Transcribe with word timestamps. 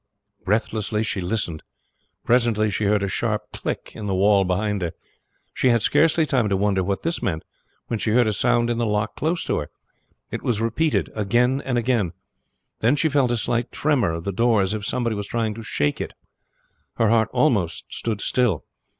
Breathlessly 0.43 1.03
she 1.03 1.21
listened. 1.21 1.61
Presently 2.25 2.71
she 2.71 2.85
heard 2.85 3.03
a 3.03 3.07
sharp 3.07 3.51
click 3.53 3.91
in 3.93 4.07
the 4.07 4.15
wall 4.15 4.43
behind 4.43 4.81
her. 4.81 4.93
She 5.53 5.69
had 5.69 5.83
scarcely 5.83 6.25
time 6.25 6.49
to 6.49 6.57
wonder 6.57 6.83
what 6.83 7.03
this 7.03 7.21
meant 7.21 7.43
when 7.85 7.99
she 7.99 8.09
heard 8.09 8.25
a 8.25 8.33
sound 8.33 8.71
in 8.71 8.79
the 8.79 8.87
lock 8.87 9.15
close 9.15 9.45
to 9.45 9.57
her. 9.57 9.69
It 10.31 10.41
was 10.41 10.59
repeated 10.59 11.11
again 11.13 11.61
and 11.63 11.77
again. 11.77 12.13
Then 12.79 12.95
she 12.95 13.09
felt 13.09 13.29
a 13.29 13.37
slight 13.37 13.71
tremor 13.71 14.09
of 14.13 14.23
the 14.23 14.31
door 14.31 14.63
as 14.63 14.73
if 14.73 14.83
somebody 14.87 15.15
was 15.15 15.27
trying 15.27 15.53
to 15.53 15.61
shake 15.61 16.01
it. 16.01 16.13
Her 16.95 17.09
heart 17.09 17.29
almost 17.31 17.85
stood 17.93 18.21
still. 18.21 18.65